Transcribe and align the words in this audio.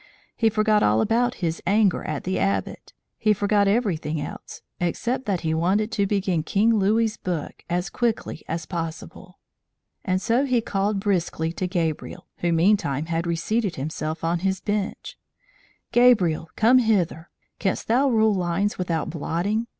He 0.35 0.49
forgot 0.49 0.81
all 0.81 0.99
about 0.99 1.35
his 1.45 1.61
anger 1.67 2.03
at 2.03 2.23
the 2.23 2.39
Abbot; 2.39 2.91
he 3.19 3.33
forgot 3.33 3.67
everything 3.67 4.19
else, 4.19 4.63
except 4.79 5.25
that 5.27 5.41
he 5.41 5.53
wanted 5.53 5.91
to 5.91 6.07
begin 6.07 6.41
King 6.41 6.79
Louis's 6.79 7.17
book 7.17 7.63
as 7.69 7.91
quickly 7.91 8.41
as 8.47 8.65
possible! 8.65 9.37
And 10.03 10.19
so 10.19 10.43
he 10.45 10.59
called 10.59 10.99
briskly 10.99 11.53
to 11.53 11.67
Gabriel, 11.67 12.25
who 12.37 12.51
meantime 12.51 13.05
had 13.05 13.27
reseated 13.27 13.75
himself 13.75 14.23
on 14.23 14.39
his 14.39 14.59
bench: 14.59 15.19
"Gabriel, 15.91 16.49
come 16.55 16.79
hither! 16.79 17.29
Canst 17.59 17.87
thou 17.87 18.09
rule 18.09 18.33
lines 18.33 18.79
without 18.79 19.11
blotting? 19.11 19.67